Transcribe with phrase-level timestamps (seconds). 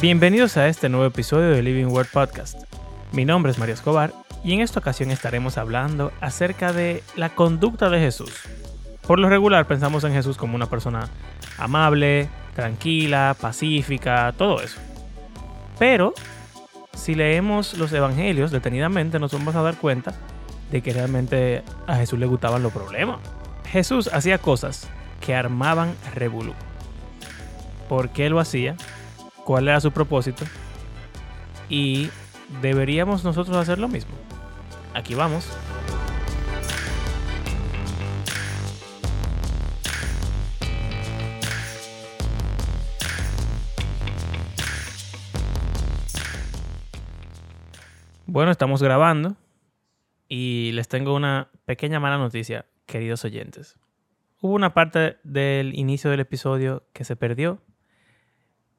[0.00, 2.56] Bienvenidos a este nuevo episodio de Living Word Podcast.
[3.10, 4.12] Mi nombre es Mario Escobar
[4.44, 8.30] y en esta ocasión estaremos hablando acerca de la conducta de Jesús.
[9.04, 11.08] Por lo regular pensamos en Jesús como una persona
[11.58, 14.78] amable, tranquila, pacífica, todo eso.
[15.80, 16.14] Pero
[16.94, 20.14] si leemos los evangelios detenidamente nos vamos a dar cuenta
[20.70, 23.18] de que realmente a Jesús le gustaban los problemas.
[23.64, 24.88] Jesús hacía cosas
[25.20, 26.54] que armaban revolú.
[27.88, 28.76] ¿Por qué lo hacía?
[29.48, 30.44] ¿Cuál era su propósito?
[31.70, 32.10] Y
[32.60, 34.12] deberíamos nosotros hacer lo mismo.
[34.92, 35.48] Aquí vamos.
[48.26, 49.34] Bueno, estamos grabando
[50.28, 53.78] y les tengo una pequeña mala noticia, queridos oyentes.
[54.42, 57.62] Hubo una parte del inicio del episodio que se perdió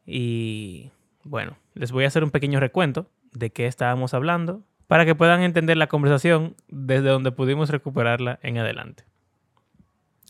[0.10, 0.92] y
[1.24, 5.42] bueno, les voy a hacer un pequeño recuento de qué estábamos hablando para que puedan
[5.42, 9.04] entender la conversación desde donde pudimos recuperarla en adelante.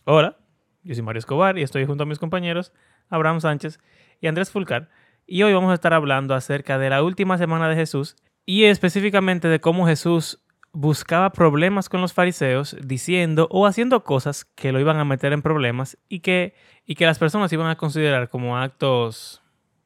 [0.04, 0.36] Hola,
[0.82, 2.72] yo soy Mario Escobar y estoy junto a mis compañeros
[3.08, 3.80] Abraham Sánchez
[4.20, 4.90] y Andrés Fulcar
[5.26, 9.48] y hoy vamos a estar hablando acerca de la última semana de Jesús y específicamente
[9.48, 10.42] de cómo Jesús
[10.72, 15.42] buscaba problemas con los fariseos diciendo o haciendo cosas que lo iban a meter en
[15.42, 19.42] problemas y que, y que las personas iban a considerar como actos,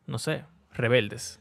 [0.06, 1.40] no sé, rebeldes.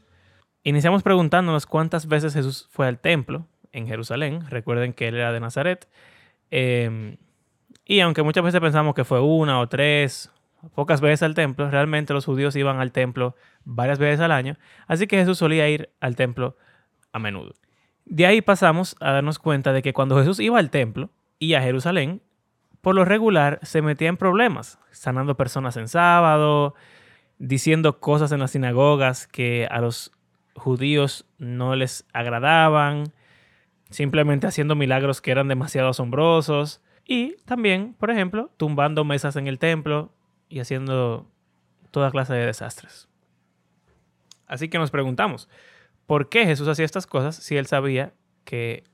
[0.62, 4.46] Iniciamos preguntándonos cuántas veces Jesús fue al templo en Jerusalén.
[4.48, 5.88] Recuerden que él era de Nazaret.
[6.50, 7.16] Em,
[7.84, 10.32] y aunque muchas veces pensamos que fue una o tres,
[10.74, 14.56] pocas veces al templo, realmente los judíos iban al templo varias veces al año.
[14.86, 16.56] Así que Jesús solía ir al templo
[17.12, 17.52] a menudo.
[18.06, 21.62] De ahí pasamos a darnos cuenta de que cuando Jesús iba al templo y a
[21.62, 22.22] Jerusalén,
[22.80, 26.74] por lo regular se metía en problemas, sanando personas en sábado,
[27.38, 30.12] diciendo cosas en las sinagogas que a los
[30.54, 33.12] judíos no les agradaban,
[33.90, 39.58] simplemente haciendo milagros que eran demasiado asombrosos y también, por ejemplo, tumbando mesas en el
[39.58, 40.12] templo
[40.48, 41.30] y haciendo
[41.90, 43.08] toda clase de desastres.
[44.46, 45.48] Así que nos preguntamos,
[46.06, 48.12] ¿por qué Jesús hacía estas cosas si él sabía
[48.44, 48.84] que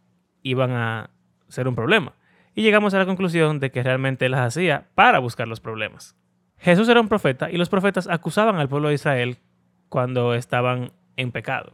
[0.43, 1.11] iban a
[1.49, 2.15] ser un problema?
[2.55, 6.17] Y llegamos a la conclusión de que realmente las hacía para buscar los problemas.
[6.61, 9.39] Jesús era un profeta y los profetas acusaban al pueblo de Israel
[9.89, 11.73] cuando estaban en pecado.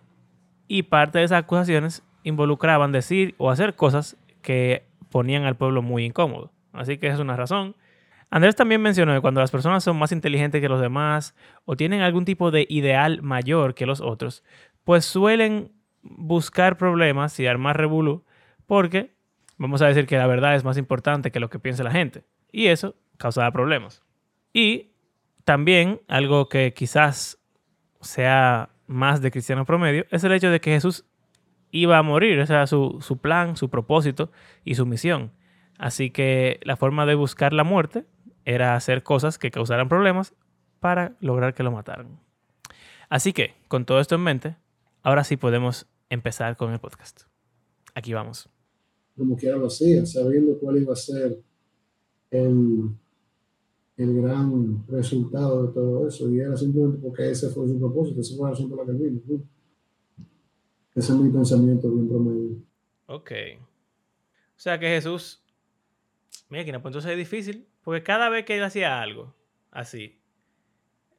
[0.68, 6.04] Y parte de esas acusaciones involucraban decir o hacer cosas que ponían al pueblo muy
[6.04, 6.52] incómodo.
[6.72, 7.74] Así que esa es una razón.
[8.30, 12.02] Andrés también mencionó que cuando las personas son más inteligentes que los demás o tienen
[12.02, 14.44] algún tipo de ideal mayor que los otros,
[14.84, 15.72] pues suelen
[16.02, 18.24] buscar problemas y armar revolú
[18.66, 19.14] porque
[19.58, 22.24] vamos a decir que la verdad es más importante que lo que piensa la gente.
[22.52, 24.05] Y eso causaba problemas.
[24.56, 24.92] Y
[25.44, 27.38] también algo que quizás
[28.00, 31.04] sea más de cristiano promedio, es el hecho de que Jesús
[31.72, 34.30] iba a morir, ese era su, su plan, su propósito
[34.64, 35.30] y su misión.
[35.76, 38.06] Así que la forma de buscar la muerte
[38.46, 40.34] era hacer cosas que causaran problemas
[40.80, 42.18] para lograr que lo mataran.
[43.10, 44.56] Así que, con todo esto en mente,
[45.02, 47.24] ahora sí podemos empezar con el podcast.
[47.94, 48.48] Aquí vamos.
[49.18, 51.36] Como quiera lo hacía, sabiendo cuál iba a ser
[52.30, 52.88] el,
[53.96, 56.30] el gran resultado de todo eso.
[56.30, 59.04] Y era simplemente porque ese fue su propósito, ese fue el asunto de la que
[59.04, 59.20] vino.
[60.94, 62.56] Ese es mi pensamiento bien promedio.
[63.06, 63.32] Ok.
[64.56, 65.42] O sea que Jesús,
[66.48, 69.34] mira que pues entonces es difícil, porque cada vez que él hacía algo
[69.70, 70.18] así,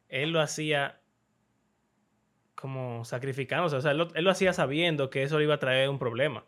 [0.09, 1.01] él lo hacía
[2.55, 5.99] como sacrificándose, o sea, él lo, hacía sabiendo que eso le iba a traer un
[5.99, 6.45] problema.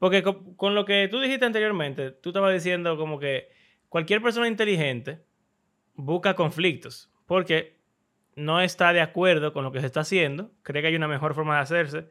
[0.00, 3.48] Porque con, con, lo que tú dijiste anteriormente, tú estabas diciendo como que
[3.88, 5.25] cualquier persona inteligente
[5.96, 7.76] busca conflictos porque
[8.36, 11.34] no está de acuerdo con lo que se está haciendo, cree que hay una mejor
[11.34, 12.10] forma de hacerse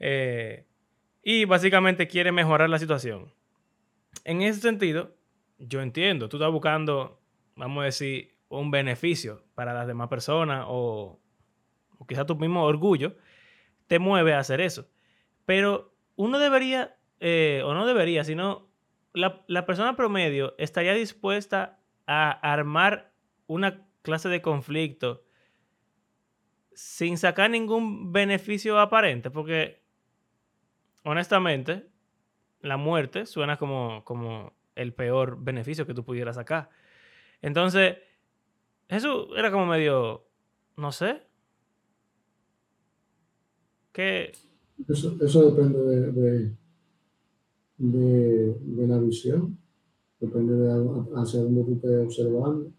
[0.00, 0.66] eh,
[1.22, 3.32] y básicamente quiere mejorar la situación.
[4.24, 5.14] En ese sentido,
[5.58, 7.20] yo entiendo, tú estás buscando,
[7.54, 11.20] vamos a decir, un beneficio para las demás personas o,
[12.08, 13.16] quizá tu mismo orgullo
[13.86, 14.88] te mueve a hacer eso.
[15.44, 18.68] Pero uno debería, eh, o no debería, sino
[19.12, 23.09] la, la persona promedio estaría dispuesta a armar
[23.50, 25.24] una clase de conflicto
[26.72, 29.82] sin sacar ningún beneficio aparente, porque
[31.02, 31.88] honestamente
[32.60, 36.70] la muerte suena como, como el peor beneficio que tú pudieras sacar.
[37.42, 37.96] Entonces,
[38.86, 40.28] eso era como medio,
[40.76, 41.20] no sé.
[43.90, 44.30] ¿Qué?
[44.88, 46.56] Eso, eso depende de, de,
[47.78, 49.58] de, de, la visión,
[50.20, 50.70] depende de
[51.16, 52.72] hacia dónde tú estés observando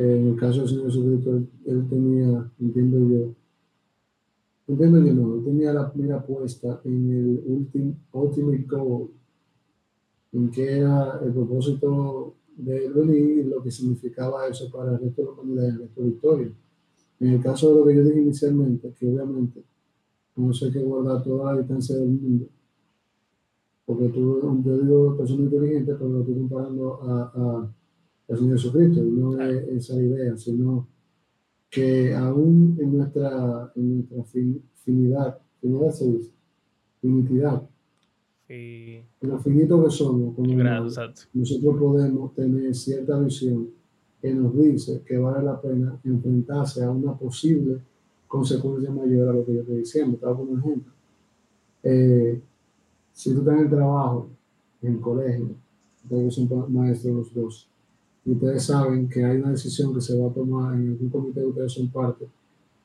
[0.00, 3.34] en el caso del Señor Jesucristo, él, tenía, entiendo yo,
[4.68, 9.10] entiendo que no, tenía la mira puesta en el ultim, ultimate goal,
[10.32, 15.22] en que era el propósito de venir y lo que significaba eso para el resto
[15.22, 16.52] de la humanidad y el resto de la historia.
[17.20, 19.64] En el caso de lo que yo dije inicialmente, que obviamente
[20.36, 22.46] no sé qué guardar toda la distancia del mundo,
[23.84, 27.74] porque tú, yo digo persona inteligente, pero lo estoy comparando a, a,
[28.28, 30.86] al Señor Jesucristo, no es esa idea, sino
[31.70, 34.24] que aún en nuestra, en nuestra
[34.84, 36.30] finidad, finidad se dice,
[37.00, 37.62] finitidad,
[38.48, 40.34] en lo finito que somos,
[41.34, 43.68] nosotros podemos tener cierta visión
[44.22, 47.78] que nos dice que vale la pena enfrentarse a una posible
[48.26, 50.16] consecuencia mayor a lo que yo estoy diciendo.
[50.16, 50.92] Te voy un ejemplo.
[51.82, 52.40] Eh,
[53.12, 54.28] si tú estás en el trabajo,
[54.82, 55.50] en el colegio,
[56.04, 57.68] ustedes son maestros los dos,
[58.32, 61.46] ustedes saben que hay una decisión que se va a tomar en algún comité que
[61.46, 62.26] ustedes son parte,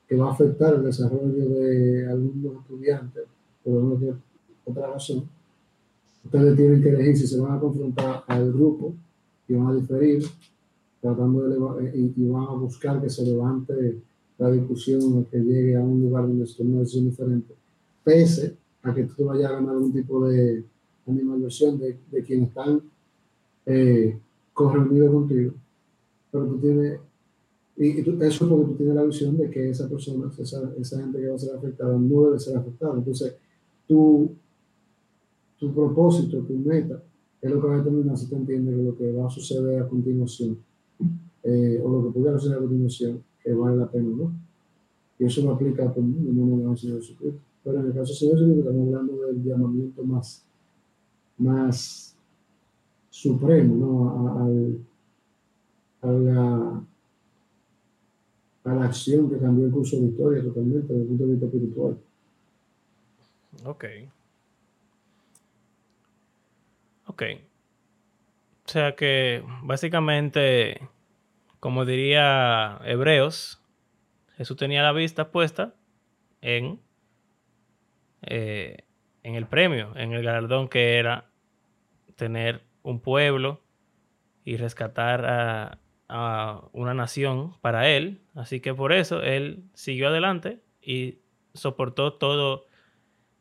[0.08, 3.24] que va a afectar el desarrollo de algunos estudiantes,
[3.64, 4.18] por una
[4.66, 5.28] otra razón,
[6.24, 8.94] ustedes tienen que elegir si se van a confrontar al grupo
[9.48, 10.24] y van a diferir,
[11.02, 14.02] tratando de y, y, van a buscar que se levante
[14.38, 17.54] la discusión o que llegue a un lugar donde se tome una decisión diferente,
[18.04, 20.64] pese a que tú vayas a ganar algún tipo de
[21.08, 22.82] animación de, de quienes están
[23.66, 24.18] eh,
[24.54, 25.54] correunidos contigo,
[26.32, 27.00] pero tú tienes,
[27.76, 31.20] y, tú, eso porque tú tienes la visión de que esa persona, esa, esa gente
[31.20, 32.96] que va a ser afectada, no debe ser afectada.
[32.96, 33.36] Entonces,
[33.88, 34.32] tú
[35.64, 37.02] tu propósito, tu meta,
[37.42, 39.88] es lo que va a determinar si tú entiendes lo que va a suceder a
[39.88, 40.58] continuación,
[41.42, 44.34] eh, o lo que pudiera suceder a continuación, que vale la pena, ¿no?
[45.18, 47.40] Y eso no aplica a todo el mundo, no al Señor Jesucristo.
[47.64, 50.46] Pero en el caso del Señor Jesucristo estamos hablando del llamamiento más,
[51.38, 52.13] más
[53.14, 54.10] supremo, ¿no?
[56.02, 56.84] A, la,
[58.64, 61.46] a la acción que cambió el curso de historia totalmente desde el punto de vista
[61.46, 61.98] espiritual.
[63.66, 63.86] Ok.
[67.06, 67.24] Ok.
[68.66, 70.82] O sea que básicamente,
[71.60, 73.62] como diría Hebreos,
[74.38, 75.76] Jesús tenía la vista puesta
[76.42, 76.80] en,
[78.24, 78.78] eh,
[79.22, 81.30] en el premio, en el galardón que era
[82.16, 83.64] tener un pueblo
[84.44, 85.80] y rescatar a,
[86.74, 88.22] una nación para él.
[88.36, 91.22] Así que por eso él siguió adelante y
[91.56, 92.68] soportó todo,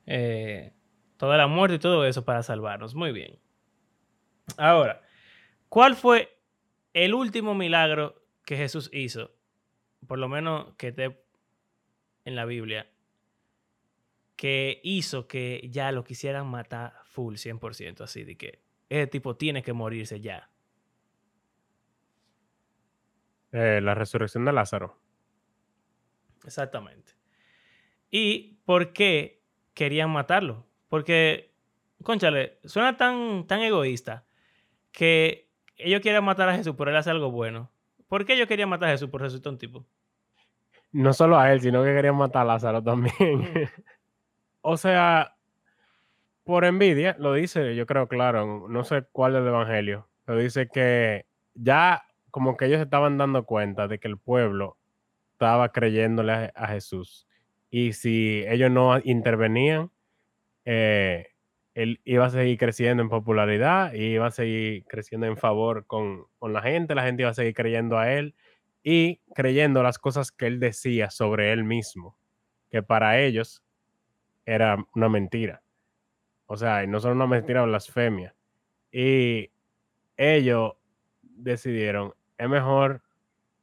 [0.07, 0.73] eh,
[1.19, 2.95] toda la muerte y todo eso para salvarnos.
[2.95, 3.39] Muy bien.
[4.57, 5.03] Ahora,
[5.69, 6.39] ¿cuál fue
[6.95, 9.33] el último milagro que Jesús hizo?
[10.07, 11.23] Por lo menos que esté
[12.25, 12.91] en la Biblia.
[14.37, 18.01] Que hizo que ya lo quisieran matar full 100%.
[18.01, 18.63] Así de que
[18.93, 20.51] ese tipo tiene que morirse ya.
[23.53, 24.99] Eh, la resurrección de Lázaro.
[26.45, 27.13] Exactamente.
[28.11, 29.43] ¿Y por qué
[29.73, 30.67] querían matarlo?
[30.89, 31.55] Porque,
[32.03, 34.27] conchale, suena tan, tan egoísta
[34.91, 37.71] que ellos quieren matar a Jesús por él hace algo bueno.
[38.09, 39.87] ¿Por qué ellos querían matar a Jesús por resultar un tipo?
[40.93, 43.15] No solo a él, sino que querían matar a Lázaro también.
[43.39, 43.69] Mm.
[44.61, 45.35] o sea,
[46.45, 50.69] por envidia, lo dice, yo creo, claro, no sé cuál es el evangelio, pero dice
[50.69, 54.79] que ya como que ellos estaban dando cuenta de que el pueblo
[55.33, 57.27] estaba creyéndole a, Jesús.
[57.71, 59.91] Y si ellos no intervenían,
[60.65, 61.33] eh,
[61.75, 66.63] él iba a seguir creciendo en popularidad, iba a seguir creciendo en favor con, la
[66.63, 68.35] gente, la gente iba a seguir creyendo a él
[68.83, 72.17] y creyendo las cosas que él decía sobre él mismo,
[72.71, 73.63] que para ellos
[74.45, 75.63] era una mentira.
[76.53, 78.35] O sea, no solo una mentira, blasfemia.
[78.93, 79.51] Y
[80.19, 80.75] ellos
[81.23, 83.01] decidieron, es mejor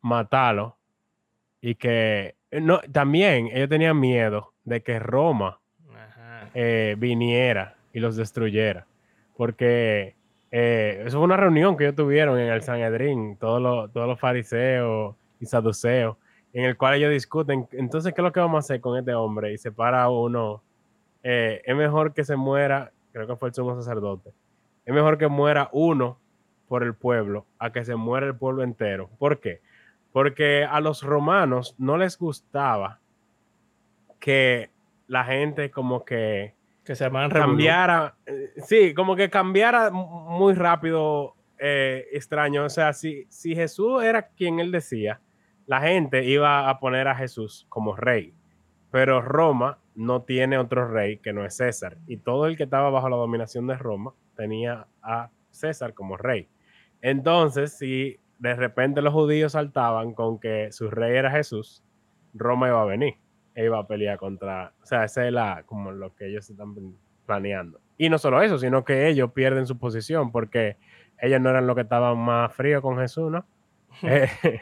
[0.02, 0.76] matarlo
[1.62, 5.60] y que no, también ellos tenían miedo de que Roma
[6.56, 8.88] eh, viniera y los destruyera.
[9.38, 10.16] Porque
[10.50, 14.20] eh, eso fue una reunión que ellos tuvieron en el Sanedrín, todos los, todos los
[14.20, 16.18] fariseos y saduceos,
[16.54, 19.14] en el cual ellos discuten, entonces, ¿qué es lo que vamos a hacer con este
[19.14, 19.54] hombre?
[19.54, 20.64] Y se para uno,
[21.24, 24.32] eh, es mejor que se muera, creo que fue el sumo sacerdote,
[24.86, 26.20] es mejor que muera uno
[26.68, 29.10] por el pueblo a que se muera el pueblo entero.
[29.18, 29.62] ¿Por qué?
[30.12, 33.00] Porque a los romanos no les gustaba
[34.20, 34.70] que
[35.08, 36.56] la gente como que
[36.90, 42.66] que se cambiara, eh, sí, como que cambiara muy rápido, eh, extraño.
[42.66, 45.22] O sea, si, si Jesús era quien él decía,
[45.68, 48.34] la gente iba a poner a Jesús como rey.
[48.92, 51.98] Pero Roma no tiene otro rey que no es César.
[52.08, 56.48] Y todo el que estaba bajo la dominación de Roma tenía a César como rey.
[57.02, 61.84] Entonces, si de repente los judíos saltaban con que su rey era Jesús,
[62.34, 63.16] Roma iba a venir.
[63.56, 66.76] e iba a pelear contra, o sea, ese es la, como lo que ellos están
[67.26, 67.82] planeando.
[67.98, 70.78] Y no solo eso, sino que ellos pierden su posición porque
[71.20, 73.46] ellos no eran los que estaban más fríos con Jesús, ¿no?
[74.04, 74.62] Eh,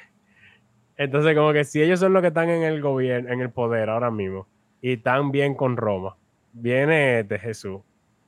[0.98, 3.90] entonces, como que si ellos son los que están en el gobierno, en el poder
[3.90, 4.48] ahora mismo,
[4.82, 6.16] y están bien con Roma,
[6.54, 7.82] viene de Jesús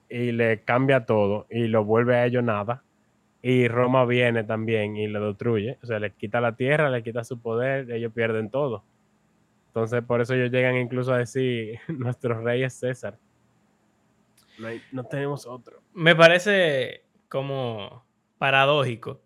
[0.10, 2.84] y le cambia todo y lo vuelve a ellos nada,
[3.42, 7.24] y Roma viene también y lo destruye, o sea, le quita la tierra, le quita
[7.24, 8.84] su poder, ellos pierden todo.
[9.68, 13.18] Entonces, por eso ellos llegan incluso a decir, nuestro rey es César.
[14.92, 15.82] No tenemos otro.
[15.94, 18.04] Me parece como
[18.38, 19.22] paradójico,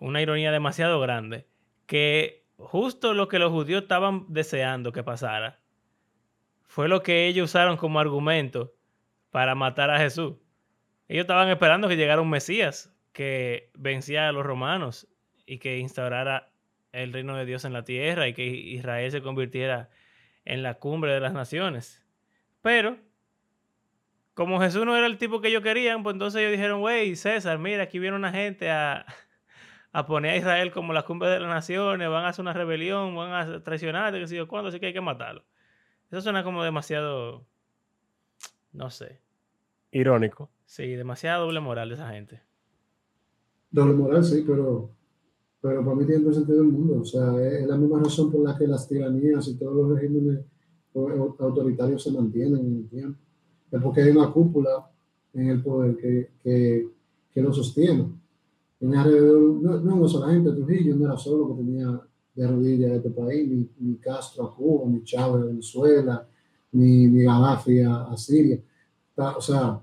[0.00, 1.46] una ironía demasiado grande,
[1.88, 5.58] que justo lo que los judíos estaban deseando que pasara
[6.66, 8.74] fue lo que ellos usaron como argumento
[9.30, 10.34] para matar a Jesús.
[11.08, 15.08] Ellos estaban esperando que llegara un Mesías que vencía a los romanos
[15.46, 16.50] y que instaurara
[16.92, 19.88] el reino de Dios en la tierra y que Israel se convirtiera
[20.44, 22.04] en la cumbre de las naciones.
[22.60, 22.98] Pero,
[24.34, 27.58] como Jesús no era el tipo que ellos querían, pues entonces ellos dijeron, wey, César,
[27.58, 29.06] mira, aquí viene una gente a,
[29.92, 33.14] a poner a Israel como la cumbre de las naciones, van a hacer una rebelión,
[33.16, 35.44] van a traicionar, qué sé yo cuándo, así que hay que matarlo.
[36.10, 37.44] Eso suena como demasiado,
[38.72, 39.20] no sé.
[39.90, 40.50] Irónico.
[40.64, 42.42] Sí, demasiado doble moral de esa gente.
[43.70, 44.90] Doble moral, sí, pero,
[45.60, 47.00] pero para mí tiene todo el sentido del mundo.
[47.00, 50.40] O sea, es la misma razón por la que las tiranías y todos los regímenes
[50.94, 53.18] autoritarios se mantienen en el tiempo.
[53.70, 54.90] Es porque hay una cúpula
[55.34, 56.88] en el poder que, que,
[57.32, 58.08] que lo sostiene.
[58.80, 62.00] No, no es solamente Trujillo, no era solo que tenía
[62.34, 66.28] de rodillas este país, ni, ni, Castro a Cuba, ni Chávez a Venezuela,
[66.72, 68.62] ni, ni Gaddafi a, Siria.
[69.16, 69.82] O sea,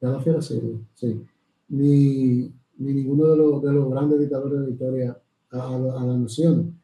[0.00, 1.20] Gaddafi era Siria, sí.
[1.70, 6.78] Ni, ni ninguno de los, de los grandes dictadores de la historia a, a, nación.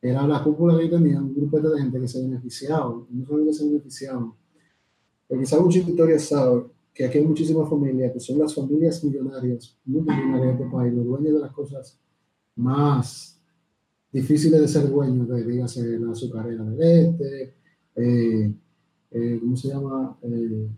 [0.00, 3.64] Era la cúpula que tenía un grupo de gente que se beneficiaba, no que se
[3.64, 4.32] beneficiaban.
[5.26, 9.78] Porque quizá mucha historia sabe que aquí hay muchísimas familias, que son las familias millonarias,
[9.84, 11.98] muy millonarias de este país, los dueños de las cosas
[12.56, 13.40] más
[14.12, 17.54] difíciles de ser dueños de, dígase, la azucarera del este,
[17.96, 18.54] eh,
[19.10, 20.18] eh, ¿cómo se llama?
[20.22, 20.68] Eh,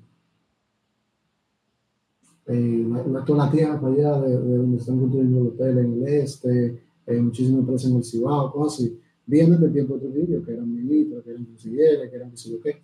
[2.46, 6.08] eh, la, toda la tierra para allá de, donde están construyendo el hotel en el
[6.08, 10.52] este, eh, muchísimas empresas en el Cibao, cosas así, vienen del tiempo de Trujillo, que
[10.52, 12.82] eran ministros, que eran consejeros, que eran yo qué.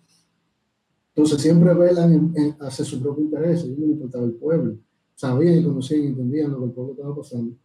[1.15, 4.77] Entonces siempre velan en, hacia su propio interés, y no importaba el pueblo.
[5.15, 7.55] Sabían y conocían y entendían lo que el pueblo estaba pasando,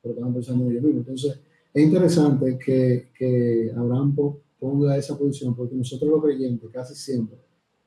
[0.00, 1.00] pero estaban pensando en ellos mismos.
[1.00, 1.40] Entonces
[1.74, 4.14] es interesante que, que Abraham
[4.58, 7.38] ponga esa posición, porque nosotros los creyentes casi siempre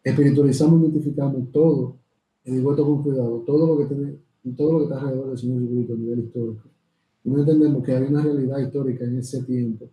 [0.06, 1.98] espiritualizamos y identificamos todo
[2.46, 4.20] y digo esto con cuidado, todo lo que tiene,
[4.56, 6.70] todo lo que está alrededor del Señor Jesucristo a nivel histórico.
[7.24, 9.90] Y no entendemos que había una realidad histórica en ese tiempo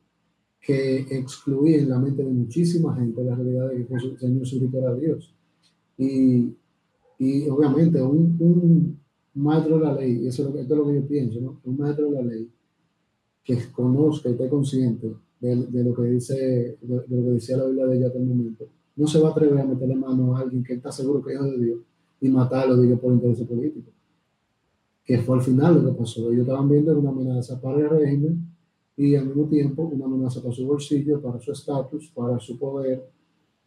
[0.62, 4.78] que excluía en la mente de muchísima gente la realidad de que el Señor Jesucristo
[4.78, 5.34] era Dios.
[5.98, 6.54] Y,
[7.18, 9.02] y obviamente un, un,
[9.34, 11.60] maestro de la ley, eso es lo esto es lo que yo pienso, ¿no?
[11.64, 12.50] un maestro de la ley
[13.42, 17.64] que conozca y esté consciente de, de lo que dice de, lo que decía la
[17.64, 20.40] Biblia de ella hasta el momento, no se va a atrever a meterle mano a
[20.40, 21.80] alguien que está seguro que es de Dios
[22.20, 23.90] y matarlo, digo, por interés político.
[25.04, 26.30] Que fue al final lo que pasó.
[26.30, 28.51] Ellos estaban viendo una amenaza para el régimen
[29.06, 33.08] y al mismo tiempo una amenaza para su bolsillo, para su estatus, para su poder,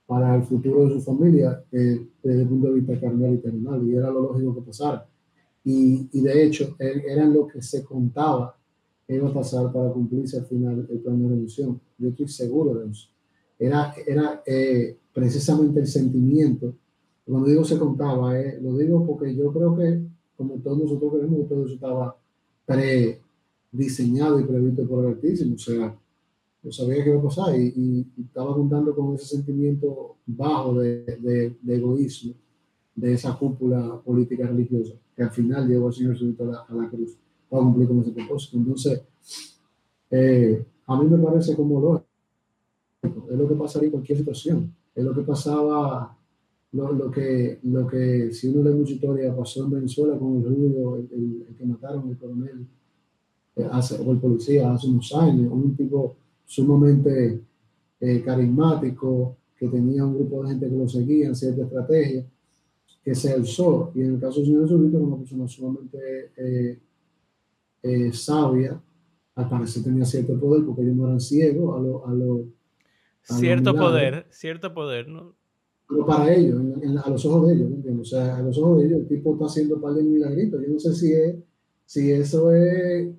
[0.06, 3.88] para el futuro de su familia, eh, desde el punto de vista carnal y terrenal.
[3.88, 5.08] Y era lo lógico que pasara.
[5.64, 8.56] Y, y de hecho, era lo que se contaba
[9.08, 11.80] que iba a pasar para cumplirse al final el plan de reducción.
[11.98, 13.10] Yo estoy seguro de eso.
[13.58, 16.76] Era, era eh, precisamente el sentimiento
[17.26, 20.02] cuando digo se contaba, eh, lo digo porque yo creo que,
[20.38, 22.16] como todos nosotros creemos, todo eso estaba
[23.76, 25.56] prediseñado y previsto por el Altísimo.
[25.56, 25.96] O sea,
[26.64, 31.76] yo sabía que iba a pasar y, estaba contando con ese sentimiento bajo de, de,
[31.76, 32.34] egoísmo
[32.96, 36.74] de esa cúpula política religiosa que al final llevó al Señor Jesucristo a la, a
[36.74, 37.18] la cruz
[37.50, 38.58] para cumplir con ese propósito.
[38.58, 39.02] Entonces,
[40.10, 42.08] eh, a mí me parece como lógico.
[43.30, 44.74] Es lo que pasaría en cualquier situación.
[44.94, 46.18] Es lo que pasaba
[46.76, 50.44] lo, lo, que, lo que, si uno lee mucha historia, pasó en Venezuela con el
[50.44, 52.68] rubio, el, que mataron, el coronel,
[53.72, 57.42] hace, o el policía hace unos años, un tipo sumamente
[58.00, 62.26] eh, carismático, que tenía un grupo de gente que lo seguía en cierta estrategia,
[63.04, 66.80] que se alzó, y en el caso del señor Jesucristo, una persona sumamente eh,
[67.84, 68.82] eh, sabia,
[69.36, 72.08] al parecer tenía cierto poder, porque ellos no eran ciegos a lo...
[72.08, 72.46] A lo
[73.22, 75.36] cierto poder, cierto poder, ¿no?
[75.88, 76.62] pero para ellos,
[77.04, 78.02] a los ojos de ellos, ¿no?
[78.02, 80.62] O sea, a los ojos de ellos, el tipo está haciendo par de milagritos.
[80.62, 81.36] Yo no sé si, es,
[81.86, 83.10] si eso es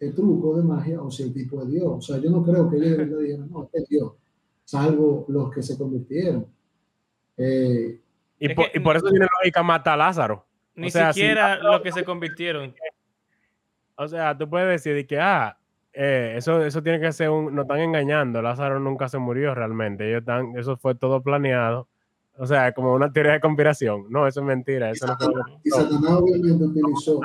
[0.00, 1.86] el truco de magia o si el tipo es Dios.
[1.86, 4.12] O sea, yo no creo que ellos verdad digan, no, este es Dios.
[4.64, 6.46] salvo los que se convirtieron.
[7.36, 8.00] Eh,
[8.38, 10.44] Y, por, que y por eso tiene lógica mata a Lázaro.
[10.74, 12.74] Ni O sea, si siquiera Lázaro- los que se convirtieron.
[13.96, 15.58] O sea, tú puedes decir de que, ah,
[15.92, 17.52] eh, eso, eso tiene que ser un...
[17.52, 18.40] Nos están engañando.
[18.40, 20.08] Lázaro nunca se murió realmente.
[20.08, 21.88] Ellos están, eso fue todo planeado.
[22.36, 24.06] O sea, como una teoría de conspiración.
[24.08, 24.90] No, eso es mentira.
[24.90, 25.70] Eso no fue lo que y.
[25.70, 27.20] Satanás obviamente utilizó.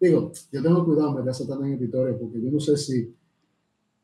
[0.00, 3.14] Digo, yo tengo cuidado meter a Satanás en historia porque yo no sé si,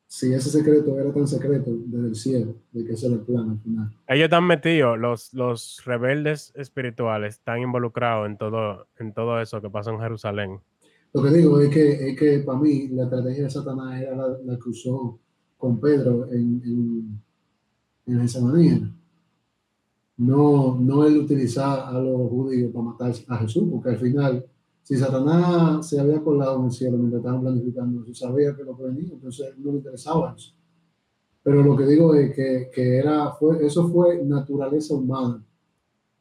[0.06, 3.50] si ese secreto era tan secreto desde el cielo, de que ese era el plan
[3.50, 3.96] al final.
[4.08, 9.70] Ellos están metidos, los, los rebeldes espirituales están involucrados en todo, en todo eso que
[9.70, 10.60] pasó en Jerusalén.
[11.12, 14.28] Lo que digo es que, es que para mí la estrategia de Satanás era la,
[14.44, 15.20] la que usó
[15.56, 17.22] con Pedro en, en,
[18.06, 18.92] en Getsemaní.
[20.16, 24.44] No, no el utilizar a los judíos para matar a Jesús, porque al final,
[24.84, 28.76] si Satanás se había colado en el cielo mientras estaban planificando eso, sabía que lo
[28.76, 30.52] venía, entonces no le interesaba eso.
[31.42, 35.42] Pero lo que digo es que, que era, eso fue naturaleza humana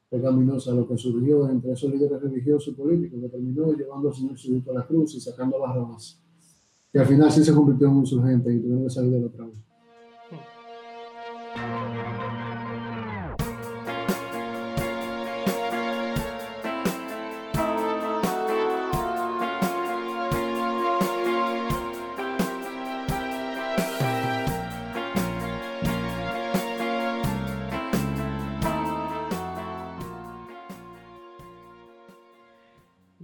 [0.09, 4.37] pecaminosa, lo que surgió entre esos líderes religiosos y políticos, que terminó llevando al Señor
[4.37, 6.21] Jesucristo a la cruz y sacando a Barrabás.
[6.91, 9.27] Que al final sí se convirtió en un insurgente y tuvieron que salir de la
[9.27, 9.57] otra vez.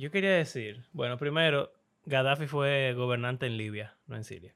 [0.09, 1.71] Yo quería decir, bueno, primero,
[2.07, 4.55] Gaddafi fue gobernante en Libia, no en Siria.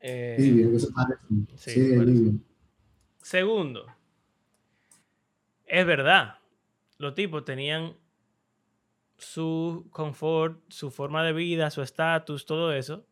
[0.00, 1.20] Eh, Libia, que se parece.
[1.56, 2.12] sí, Sí, de parece.
[2.12, 2.40] Libia.
[3.22, 3.86] Segundo,
[5.64, 6.40] es verdad,
[6.98, 7.96] los tipos tenían
[9.16, 13.06] su confort, su forma de vida, su estatus, todo eso.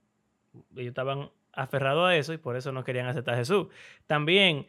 [0.76, 3.68] Ellos estaban aferrados a eso y por eso no querían aceptar a Jesús.
[4.06, 4.66] También,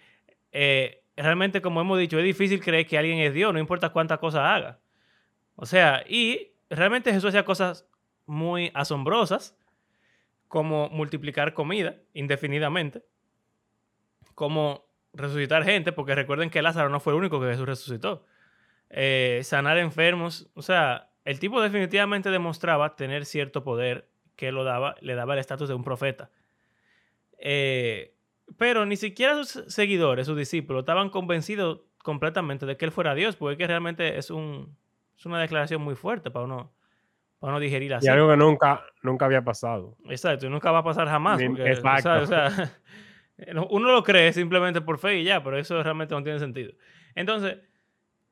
[0.53, 4.19] eh, realmente, como hemos dicho, es difícil creer que alguien es Dios, no importa cuántas
[4.19, 4.79] cosas haga.
[5.55, 7.87] O sea, y realmente Jesús hacía cosas
[8.25, 9.57] muy asombrosas,
[10.47, 13.03] como multiplicar comida indefinidamente,
[14.35, 18.25] como resucitar gente, porque recuerden que Lázaro no fue el único que Jesús resucitó.
[18.91, 24.95] Eh, sanar enfermos, o sea, el tipo definitivamente demostraba tener cierto poder que lo daba,
[25.01, 26.29] le daba el estatus de un profeta.
[27.39, 28.13] Eh,
[28.57, 33.35] pero ni siquiera sus seguidores, sus discípulos, estaban convencidos completamente de que él fuera Dios,
[33.35, 34.77] porque realmente es, un,
[35.23, 36.73] es una declaración muy fuerte para uno,
[37.39, 38.07] para uno digerir así.
[38.07, 39.95] Y algo que nunca, nunca había pasado.
[40.09, 41.41] Exacto, y nunca va a pasar jamás.
[41.41, 42.25] Porque, exacto.
[43.69, 46.73] uno lo cree simplemente por fe y ya, pero eso realmente no tiene sentido.
[47.15, 47.57] Entonces,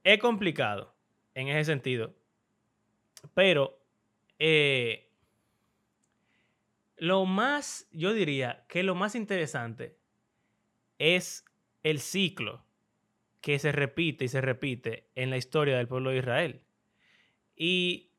[0.03, 0.93] es complicado
[1.33, 2.13] en ese sentido.
[3.33, 3.79] Pero
[4.37, 5.09] eh,
[6.97, 9.95] lo más, yo diría que lo más interesante
[10.99, 11.45] es
[11.83, 12.65] el ciclo
[13.39, 16.61] que se repite y se repite en la historia del pueblo de Israel.
[17.63, 18.09] Y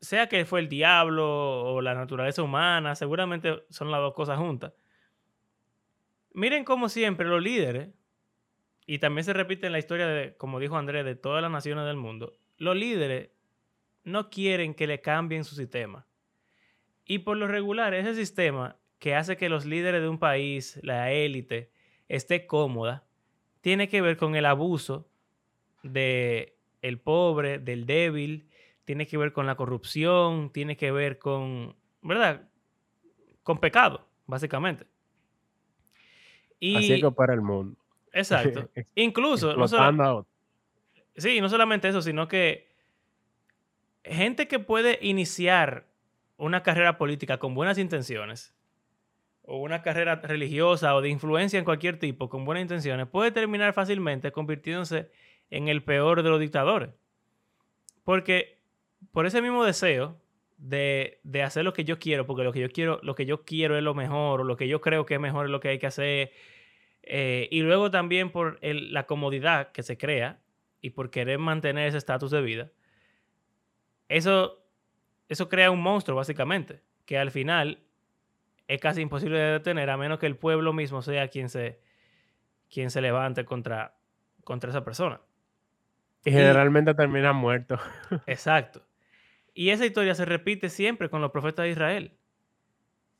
[0.00, 4.72] sea que fue el diablo o la naturaleza humana, seguramente son las dos cosas juntas.
[6.32, 7.90] Miren como siempre los líderes,
[8.84, 11.84] y también se repite en la historia de, como dijo Andrés, de todas las naciones
[11.84, 13.30] del mundo, los líderes
[14.02, 16.08] no quieren que le cambien su sistema.
[17.04, 21.12] Y por lo regular, ese sistema que hace que los líderes de un país, la
[21.12, 21.70] élite,
[22.08, 23.06] esté cómoda,
[23.60, 25.08] tiene que ver con el abuso
[25.84, 28.47] de el pobre, del débil,
[28.88, 32.48] tiene que ver con la corrupción, tiene que ver con, ¿verdad?
[33.42, 34.86] Con pecado, básicamente.
[36.58, 37.76] Y, Así que opera el mundo.
[38.14, 38.70] exacto.
[38.94, 40.26] Incluso, no solo-.
[41.14, 42.72] Sí, no solamente eso, sino que
[44.04, 45.86] gente que puede iniciar
[46.38, 48.54] una carrera política con buenas intenciones,
[49.42, 53.74] o una carrera religiosa o de influencia en cualquier tipo con buenas intenciones, puede terminar
[53.74, 55.10] fácilmente convirtiéndose
[55.50, 56.88] en el peor de los dictadores.
[58.02, 58.57] Porque
[59.12, 60.16] por ese mismo deseo
[60.58, 63.44] de, de hacer lo que yo quiero, porque lo que yo quiero, lo que yo
[63.44, 65.68] quiero es lo mejor, o lo que yo creo que es mejor es lo que
[65.68, 66.32] hay que hacer,
[67.02, 70.40] eh, y luego también por el- la comodidad que se crea
[70.80, 72.70] y por querer mantener ese estatus de vida,
[74.08, 74.64] eso,
[75.28, 77.80] eso crea un monstruo, básicamente, que al final
[78.66, 81.80] es casi imposible de detener a menos que el pueblo mismo sea quien se,
[82.70, 83.94] quien se levante contra,
[84.44, 85.20] contra esa persona.
[86.24, 87.78] Y generalmente termina muerto.
[88.26, 88.82] Exacto.
[89.58, 92.12] Y esa historia se repite siempre con los profetas de Israel.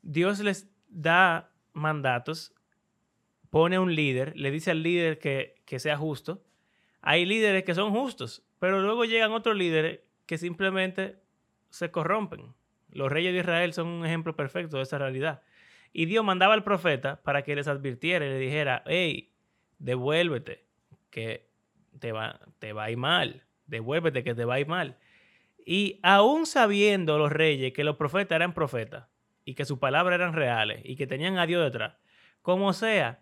[0.01, 2.55] Dios les da mandatos,
[3.49, 6.41] pone un líder, le dice al líder que, que sea justo.
[7.01, 11.17] Hay líderes que son justos, pero luego llegan otros líderes que simplemente
[11.71, 12.53] se corrompen.
[12.89, 15.41] Los reyes de Israel son un ejemplo perfecto de esa realidad.
[15.91, 19.33] Y Dios mandaba al profeta para que les advirtiera y le dijera, hey,
[19.77, 20.63] devuélvete,
[21.09, 21.49] que
[21.99, 24.97] te va, te va a ir mal, devuélvete que te va a ir mal.
[25.71, 29.07] Y aún sabiendo los reyes que los profetas eran profetas
[29.45, 31.95] y que sus palabras eran reales y que tenían a Dios detrás,
[32.41, 33.19] como sea,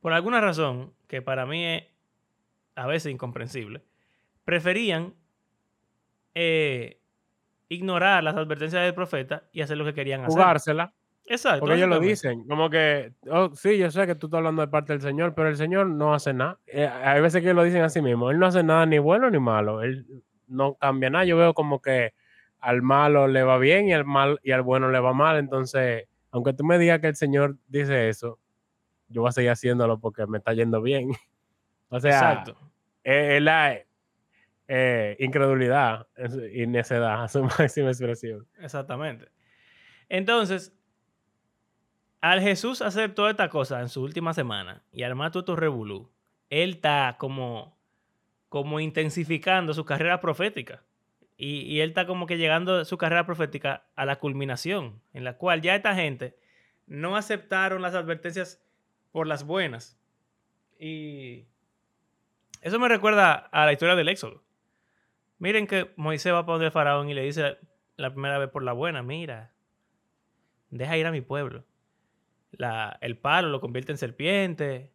[0.00, 1.84] por alguna razón que para mí es
[2.74, 3.82] a veces incomprensible,
[4.46, 5.12] preferían
[6.34, 7.02] eh,
[7.68, 10.32] ignorar las advertencias del profeta y hacer lo que querían hacer.
[10.32, 10.94] Jugársela.
[11.26, 11.60] Exacto.
[11.60, 14.68] Porque ellos lo dicen, como que, oh, sí, yo sé que tú estás hablando de
[14.68, 16.58] parte del Señor, pero el Señor no hace nada.
[16.66, 19.38] Eh, hay veces que lo dicen así mismo, Él no hace nada ni bueno ni
[19.38, 21.24] malo, Él no cambia nada.
[21.24, 22.14] Yo veo como que
[22.60, 26.08] al malo le va bien y al, mal, y al bueno le va mal, entonces,
[26.30, 28.38] aunque tú me digas que el Señor dice eso,
[29.08, 31.10] yo voy a seguir haciéndolo porque me está yendo bien.
[31.90, 32.58] O sea, Exacto.
[33.02, 33.78] es, es la
[34.70, 36.06] eh, incredulidad
[36.52, 38.46] y necedad a su máxima expresión.
[38.58, 39.30] Exactamente.
[40.10, 40.76] Entonces,
[42.20, 46.10] al Jesús hacer toda esta cosa en su última semana y armar todo tu revolú,
[46.50, 47.77] él está como,
[48.48, 50.82] como intensificando su carrera profética.
[51.36, 55.36] Y, y él está como que llegando su carrera profética a la culminación, en la
[55.36, 56.36] cual ya esta gente
[56.86, 58.62] no aceptaron las advertencias
[59.12, 59.98] por las buenas.
[60.78, 61.46] Y
[62.60, 64.42] eso me recuerda a la historia del Éxodo.
[65.38, 67.58] Miren que Moisés va para donde el faraón y le dice
[67.96, 69.52] la primera vez por la buena, mira,
[70.70, 71.64] deja ir a mi pueblo.
[72.52, 74.92] La, el palo lo convierte en serpiente,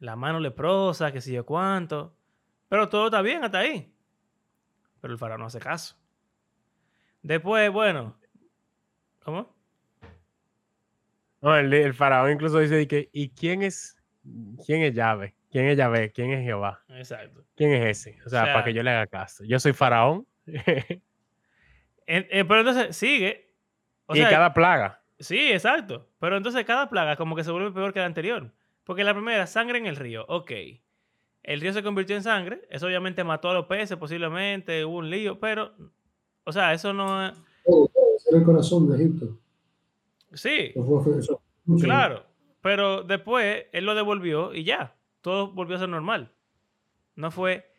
[0.00, 2.14] la mano leprosa, que sé yo cuánto.
[2.68, 3.92] Pero todo está bien hasta ahí.
[5.00, 5.96] Pero el faraón no hace caso.
[7.22, 8.18] Después, bueno,
[9.22, 9.54] ¿cómo?
[11.40, 13.96] No, el, el faraón incluso dice que, ¿y quién es,
[14.66, 15.34] quién es Yahvé?
[15.50, 16.12] ¿Quién es Yahvé?
[16.12, 16.82] ¿Quién es Jehová?
[16.88, 17.44] Exacto.
[17.56, 18.18] ¿Quién es ese?
[18.26, 19.44] O sea, sea- para que yo le haga caso.
[19.44, 20.26] Yo soy faraón
[22.06, 23.54] En- eh, pero entonces sigue.
[24.06, 25.02] O y sea, cada plaga.
[25.18, 26.08] Sí, exacto.
[26.18, 28.52] Pero entonces cada plaga como que se vuelve peor que la anterior.
[28.84, 30.24] Porque la primera, sangre en el río.
[30.28, 30.50] Ok.
[31.48, 32.60] El río se convirtió en sangre.
[32.68, 34.84] Eso obviamente mató a los peces, posiblemente.
[34.84, 35.40] Hubo un lío.
[35.40, 35.72] Pero,
[36.44, 37.32] o sea, eso no es...
[37.64, 39.38] Ese era el corazón de Egipto.
[40.34, 42.22] Sí, Eso fue- claro.
[42.60, 44.94] Pero después él lo devolvió y ya.
[45.22, 46.30] Todo volvió a ser normal.
[47.14, 47.72] No fue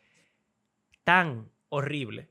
[1.04, 2.28] tan horrible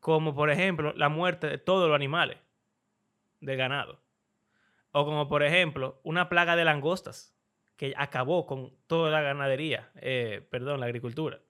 [0.00, 2.38] como, por ejemplo, la muerte de todos los animales
[3.40, 4.00] del ganado.
[4.90, 7.37] O como, por ejemplo, una plaga de langostas
[7.78, 11.40] que acabó con toda la ganadería, eh, perdón, la agricultura.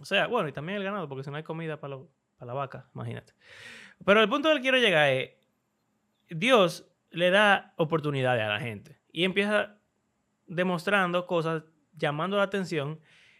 [0.00, 1.98] O sea, bueno, y también el ganado, porque si no hay comida para,
[2.40, 3.34] la vaca, imagínate.
[4.04, 5.32] Pero el punto al que quiero llegar es,
[6.30, 9.78] Dios le da oportunidades a la gente y empieza
[10.46, 12.98] demostrando cosas, llamando la atención,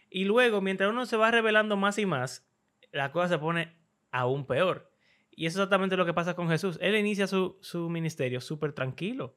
[0.09, 2.47] y luego, mientras uno se va revelando más y más,
[2.91, 3.75] la cosa se pone
[4.11, 4.91] aún peor.
[5.31, 6.77] Y es exactamente lo que pasa con Jesús.
[6.79, 9.35] Él inicia su ministerio súper tranquilo,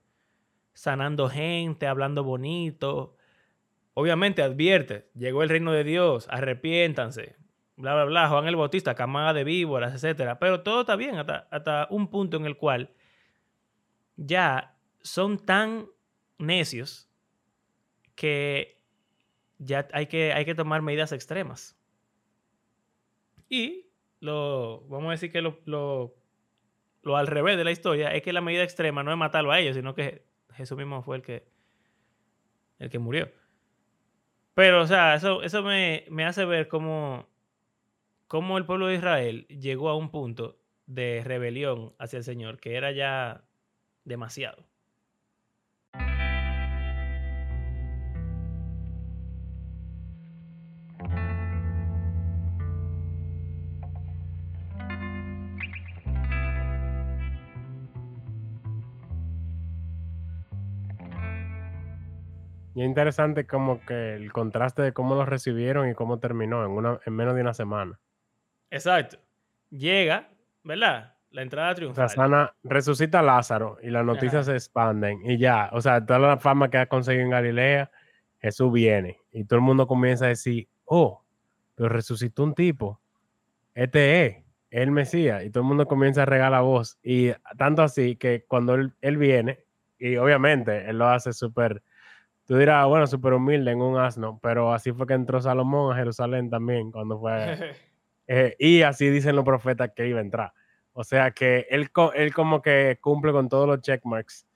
[0.74, 3.16] sanando gente, hablando bonito.
[3.94, 7.36] Obviamente advierte, llegó el reino de Dios, arrepiéntanse,
[7.76, 10.38] bla, bla, bla, Juan el Bautista, camada de víboras, etcétera.
[10.38, 12.90] Pero todo está bien hasta, hasta un punto en el cual
[14.16, 15.86] ya son tan
[16.38, 17.08] necios
[18.14, 18.78] que
[19.58, 21.76] ya hay que, hay que tomar medidas extremas.
[23.48, 23.86] Y
[24.20, 26.14] lo, vamos a decir que lo, lo,
[27.02, 29.58] lo al revés de la historia es que la medida extrema no es matarlo a
[29.58, 30.29] ellos, sino que
[30.60, 31.44] Jesús mismo fue el que,
[32.78, 33.30] el que murió.
[34.54, 37.26] Pero, o sea, eso, eso me, me hace ver cómo,
[38.26, 42.74] cómo el pueblo de Israel llegó a un punto de rebelión hacia el Señor, que
[42.74, 43.44] era ya
[44.04, 44.69] demasiado.
[62.80, 66.70] Y es interesante como que el contraste de cómo lo recibieron y cómo terminó en,
[66.70, 68.00] una, en menos de una semana.
[68.70, 69.18] Exacto.
[69.68, 70.30] Llega,
[70.64, 71.14] ¿verdad?
[71.30, 72.08] La entrada O sea, triunfal.
[72.08, 74.44] sana, resucita a Lázaro y las noticias Ajá.
[74.44, 77.90] se expanden y ya, o sea, toda la fama que ha conseguido en Galilea,
[78.40, 81.22] Jesús viene y todo el mundo comienza a decir, oh,
[81.74, 82.98] pero resucitó un tipo,
[83.74, 84.36] este es,
[84.70, 88.16] es el Mesías, y todo el mundo comienza a regar la voz y tanto así
[88.16, 89.66] que cuando él, él viene,
[89.98, 91.82] y obviamente él lo hace súper,
[92.50, 95.96] tú dirás, bueno, súper humilde en un asno, pero así fue que entró Salomón a
[95.96, 97.76] Jerusalén también cuando fue...
[98.32, 100.52] Eh, y así dicen los profetas que iba a entrar.
[100.92, 104.46] O sea que él, él como que cumple con todos los checkmarks,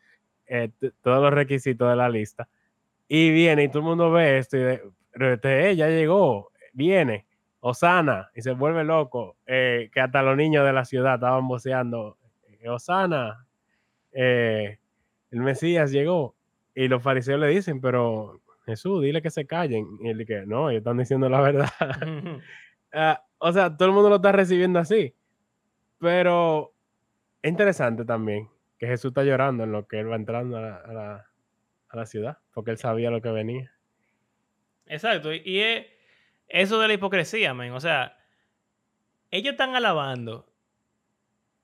[0.47, 0.71] eh,
[1.03, 2.49] todos los requisitos de la lista.
[3.09, 7.27] Y viene y todo el mundo ve esto y de, este, eh, ya llegó, viene,
[7.59, 12.17] Osana, y se vuelve loco, eh, que hasta los niños de la ciudad estaban voceando,
[12.61, 13.45] eh, Osana,
[14.13, 14.79] eh,
[15.33, 16.37] el Mesías llegó.
[16.75, 19.87] Y los fariseos le dicen, pero Jesús, dile que se callen.
[20.01, 21.71] Y él dice, no, ellos están diciendo la verdad.
[22.97, 25.17] Ah, o sea, todo el mundo lo está recibiendo así.
[25.99, 26.73] Pero
[27.43, 30.77] es interesante también que Jesús está llorando en lo que él va entrando a la,
[30.77, 31.27] a la,
[31.89, 33.73] a la ciudad, porque él sabía lo que venía.
[34.87, 35.33] Exacto.
[35.33, 35.87] Y es
[36.47, 37.73] eso de la hipocresía, men.
[37.73, 38.17] O sea,
[39.33, 40.49] ellos están alabando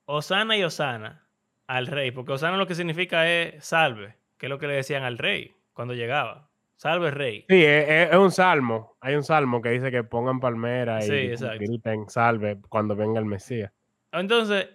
[0.05, 1.25] Osana y Osana
[1.67, 5.03] al rey, porque Osana lo que significa es salve, que es lo que le decían
[5.03, 6.49] al rey cuando llegaba.
[6.75, 7.45] Salve rey.
[7.47, 8.97] Sí, es, es un salmo.
[8.99, 11.59] Hay un salmo que dice que pongan palmera y exacto.
[11.59, 13.71] griten salve cuando venga el Mesías.
[14.11, 14.67] Entonces,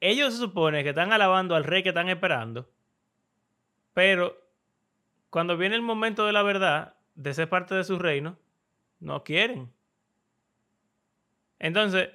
[0.00, 2.68] ellos se supone que están alabando al rey que están esperando,
[3.94, 4.36] pero
[5.30, 8.36] cuando viene el momento de la verdad, de ser parte de su reino,
[8.98, 9.72] no quieren.
[11.60, 12.08] Entonces,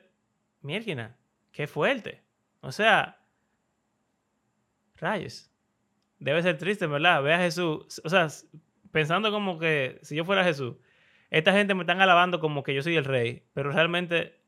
[0.59, 1.15] mierda,
[1.53, 2.21] qué fuerte.
[2.59, 3.21] O sea,
[4.97, 5.50] rayos.
[6.21, 7.21] Debe ser triste, ¿verdad?
[7.23, 7.99] Ve a Jesús.
[8.05, 8.27] O sea,
[8.91, 10.75] pensando como que si yo fuera Jesús,
[11.31, 14.39] esta gente me están alabando como que yo soy el rey, pero realmente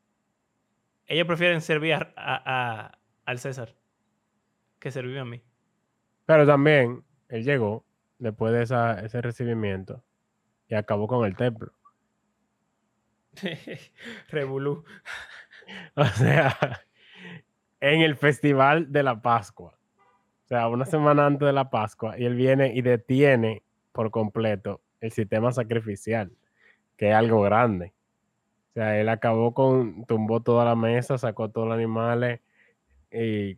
[1.06, 2.42] ellos prefieren servir a- a-
[2.86, 3.74] a- al César
[4.78, 5.42] que servirme a mí.
[6.26, 7.84] Pero también él llegó
[8.18, 10.04] después de esa- ese recibimiento
[10.68, 11.72] y acabó con el templo.
[14.28, 14.84] Revolú.
[15.96, 16.82] O sea,
[17.80, 19.78] en el festival de la Pascua.
[20.44, 22.18] O sea, una semana antes de la Pascua.
[22.18, 26.32] Y él viene y detiene por completo el sistema sacrificial,
[26.96, 27.94] que es algo grande.
[28.70, 32.40] O sea, él acabó con, tumbó toda la mesa, sacó todos los animales
[33.10, 33.56] y,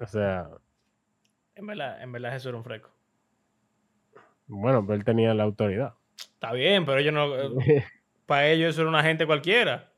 [0.00, 0.48] o sea,
[1.54, 2.90] En verdad, en verdad Jesús era un freco.
[4.46, 5.94] bueno, pero él tenía la autoridad.
[6.16, 7.28] Está bien, pero ellos no.
[8.26, 9.92] Para ellos eso era una gente cualquiera.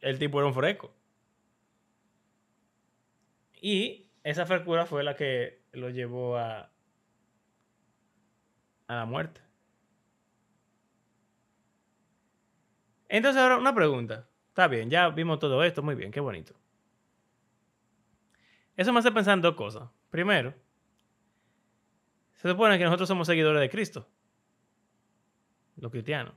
[0.00, 0.92] El tipo era un freco.
[3.60, 6.70] Y esa frescura fue la que lo llevó a.
[8.86, 9.40] a la muerte.
[13.08, 14.28] Entonces, ahora una pregunta.
[14.48, 16.54] Está bien, ya vimos todo esto, muy bien, qué bonito.
[18.76, 19.88] Eso me hace pensar en dos cosas.
[20.10, 20.54] Primero,
[22.34, 24.08] se supone que nosotros somos seguidores de Cristo,
[25.76, 26.34] los cristianos.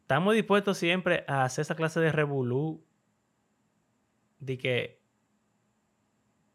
[0.00, 2.84] Estamos dispuestos siempre a hacer esa clase de revolú
[4.42, 5.00] de que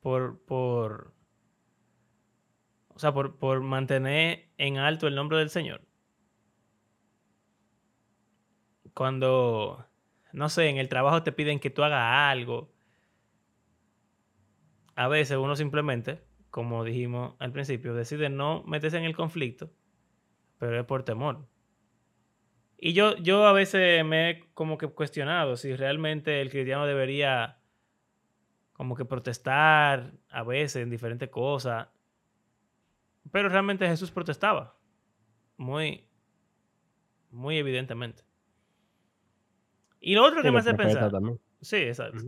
[0.01, 1.13] por, por,
[2.89, 5.81] o sea, por, por mantener en alto el nombre del Señor.
[8.93, 9.87] Cuando,
[10.33, 12.73] no sé, en el trabajo te piden que tú hagas algo,
[14.95, 19.71] a veces uno simplemente, como dijimos al principio, decide no meterse en el conflicto,
[20.57, 21.47] pero es por temor.
[22.77, 27.56] Y yo, yo a veces me he como que cuestionado si realmente el cristiano debería
[28.77, 31.87] como que protestar a veces en diferentes cosas.
[33.31, 34.77] Pero realmente Jesús protestaba.
[35.57, 36.07] Muy,
[37.31, 38.23] muy evidentemente.
[39.99, 41.11] Y lo otro que me hace pensar.
[41.11, 41.39] también.
[41.59, 42.23] Sí, exacto.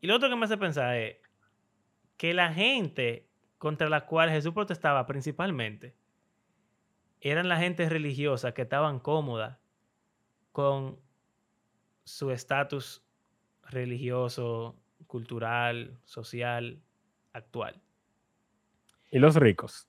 [0.00, 1.16] Y lo otro que me hace pensar es
[2.16, 5.96] que la gente contra la cual Jesús protestaba principalmente
[7.20, 9.60] eran la gente religiosa que estaban cómoda
[10.50, 11.00] con
[12.02, 13.06] su estatus
[13.62, 14.81] religioso,
[15.12, 16.80] cultural, social,
[17.34, 17.82] actual.
[19.10, 19.86] Y los ricos.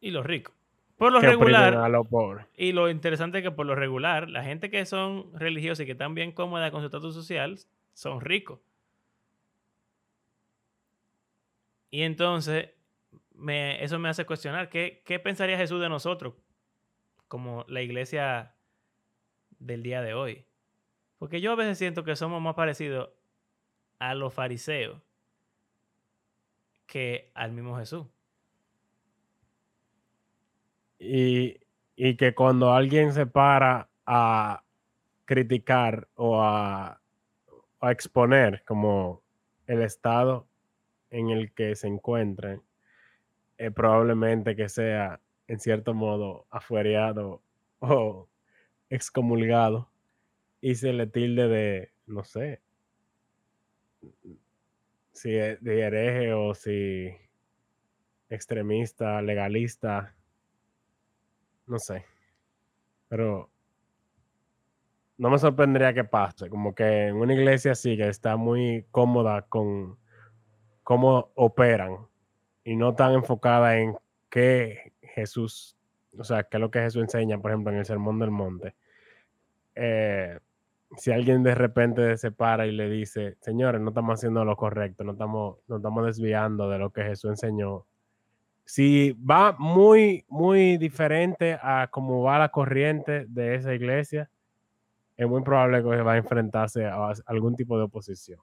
[0.00, 0.52] Y los ricos.
[0.96, 2.46] Por lo que regular, a los pobres.
[2.56, 5.92] y lo interesante es que por lo regular, la gente que son religiosas y que
[5.92, 7.60] están bien cómodas con su estatus social
[7.94, 8.58] son ricos.
[11.92, 12.70] Y entonces,
[13.34, 16.34] me, eso me hace cuestionar, ¿qué, ¿qué pensaría Jesús de nosotros
[17.28, 18.56] como la iglesia
[19.60, 20.44] del día de hoy?
[21.18, 23.10] Porque yo a veces siento que somos más parecidos
[24.00, 25.00] a los fariseos
[26.86, 28.06] que al mismo Jesús.
[30.98, 31.60] Y,
[31.94, 34.64] y que cuando alguien se para a
[35.24, 37.00] criticar o a,
[37.80, 39.22] a exponer como
[39.66, 40.48] el estado
[41.10, 42.62] en el que se encuentren,
[43.58, 47.42] eh, probablemente que sea en cierto modo afuereado
[47.80, 48.28] o
[48.88, 49.90] excomulgado
[50.60, 52.60] y se le tilde de, no sé,
[55.12, 57.14] si es de hereje o si
[58.28, 60.14] extremista, legalista,
[61.66, 62.04] no sé.
[63.08, 63.50] Pero
[65.18, 69.42] no me sorprendería que pase, como que en una iglesia así que está muy cómoda
[69.42, 69.98] con
[70.82, 72.08] cómo operan
[72.64, 73.96] y no tan enfocada en
[74.30, 75.76] qué Jesús,
[76.16, 78.74] o sea, qué es lo que Jesús enseña, por ejemplo, en el Sermón del Monte.
[79.74, 80.38] Eh,
[80.96, 85.04] si alguien de repente se para y le dice, señores, no estamos haciendo lo correcto,
[85.04, 87.86] no estamos, no estamos desviando de lo que Jesús enseñó.
[88.64, 94.30] Si va muy, muy diferente a cómo va la corriente de esa iglesia,
[95.16, 98.40] es muy probable que va a enfrentarse a algún tipo de oposición.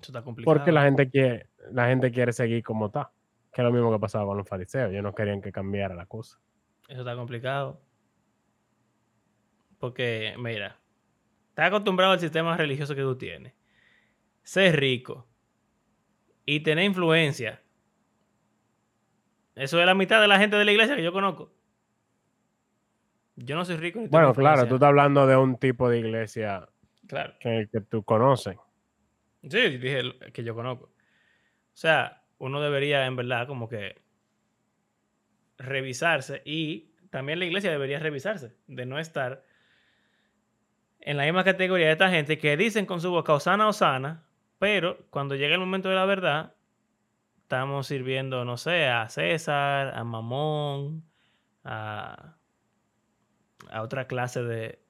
[0.00, 0.54] Eso está complicado.
[0.54, 3.10] Porque la gente quiere, la gente quiere seguir como está.
[3.52, 4.90] Que es lo mismo que pasaba con los fariseos.
[4.90, 6.38] Ellos no querían que cambiara la cosa.
[6.88, 7.80] Eso está complicado.
[9.82, 10.78] Porque, mira,
[11.48, 13.52] estás acostumbrado al sistema religioso que tú tienes.
[14.44, 15.26] Ser rico
[16.46, 17.60] y tener influencia.
[19.56, 21.52] Eso es la mitad de la gente de la iglesia que yo conozco.
[23.34, 23.98] Yo no soy rico.
[23.98, 26.68] Ni bueno, claro, tú estás hablando de un tipo de iglesia
[27.08, 27.34] claro.
[27.40, 28.56] que, que tú conoces.
[29.42, 30.84] Sí, dije que yo conozco.
[30.84, 30.90] O
[31.72, 34.00] sea, uno debería en verdad como que
[35.58, 39.44] revisarse y también la iglesia debería revisarse de no estar
[41.04, 44.24] en la misma categoría de esta gente que dicen con su boca Osana, Osana,
[44.58, 46.54] pero cuando llega el momento de la verdad,
[47.42, 51.04] estamos sirviendo, no sé, a César, a Mamón,
[51.64, 52.36] a,
[53.70, 54.82] a otra clase de,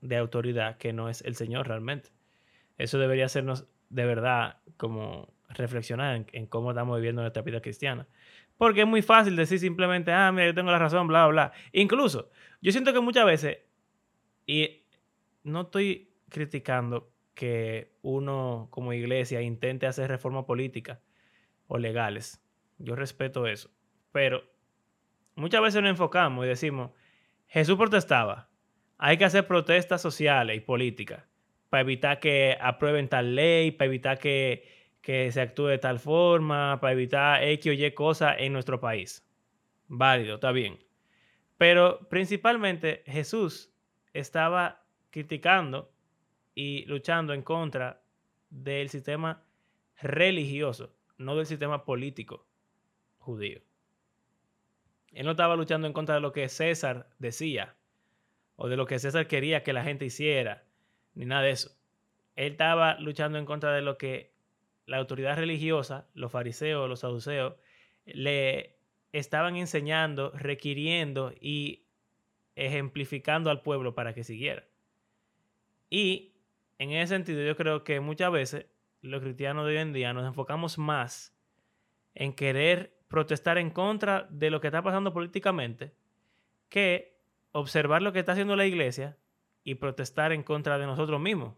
[0.00, 2.10] de autoridad que no es el Señor realmente.
[2.76, 8.06] Eso debería hacernos de verdad como reflexionar en, cómo estamos viviendo nuestra vida cristiana.
[8.58, 11.52] Porque es muy fácil decir simplemente, ah, mira, yo tengo la razón, bla, bla.
[11.72, 13.58] Incluso, yo siento que muchas veces,
[14.46, 14.81] y
[15.44, 21.00] no estoy criticando que uno como iglesia intente hacer reforma política
[21.66, 22.42] o legales.
[22.78, 23.70] Yo respeto eso.
[24.12, 24.42] Pero
[25.34, 26.90] muchas veces nos enfocamos y decimos,
[27.46, 28.50] Jesús protestaba,
[28.98, 31.24] hay que hacer protestas sociales y políticas
[31.70, 34.68] para evitar que aprueben tal ley, para evitar que,
[35.02, 39.26] se actúe de tal forma, para evitar X o Y cosas en nuestro país.
[39.88, 40.78] Válido, está bien.
[41.56, 43.72] Pero principalmente Jesús
[44.12, 44.81] estaba
[45.12, 45.92] criticando
[46.54, 48.02] y luchando en contra
[48.50, 49.44] del sistema
[50.00, 52.46] religioso, no del sistema político
[53.18, 53.60] judío.
[55.12, 57.76] Él no estaba luchando en contra de lo que César decía
[58.56, 60.64] o de lo que César quería que la gente hiciera
[61.14, 61.76] ni nada de eso.
[62.34, 64.32] Él estaba luchando en contra de lo que
[64.86, 67.54] la autoridad religiosa, los fariseos, los saduceos,
[68.06, 68.78] le
[69.12, 71.84] estaban enseñando, requiriendo y
[72.56, 74.64] ejemplificando al pueblo para que siguiera.
[75.94, 76.32] Y
[76.78, 78.64] en ese sentido yo creo que muchas veces
[79.02, 81.36] los cristianos de hoy en día nos enfocamos más
[82.14, 85.92] en querer protestar en contra de lo que está pasando políticamente
[86.70, 89.18] que observar lo que está haciendo la iglesia
[89.64, 91.56] y protestar en contra de nosotros mismos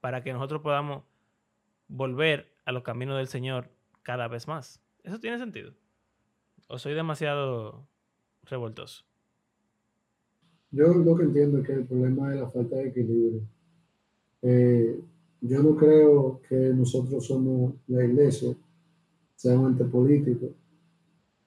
[0.00, 1.04] para que nosotros podamos
[1.86, 3.70] volver a los caminos del Señor
[4.02, 4.82] cada vez más.
[5.04, 5.74] ¿Eso tiene sentido?
[6.66, 7.86] ¿O soy demasiado
[8.42, 9.04] revoltoso?
[10.72, 13.42] Yo lo que entiendo es que el problema es la falta de equilibrio.
[14.40, 15.00] Eh,
[15.42, 18.56] yo no creo que nosotros somos la iglesia,
[19.36, 20.48] sea un ente político,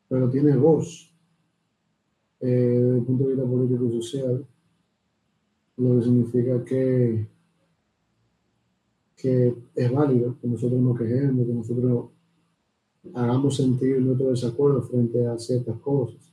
[0.07, 1.11] pero tiene voz
[2.39, 4.45] eh, desde el punto de vista político y social
[5.77, 7.27] lo que significa que,
[9.17, 12.05] que es válido que nosotros nos quejemos, que nosotros
[13.13, 16.31] hagamos sentir nuestro desacuerdo frente a ciertas cosas.